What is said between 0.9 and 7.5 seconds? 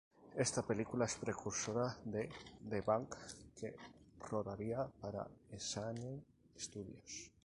es precursora de The Bank que rodaría para Essanay Studios'.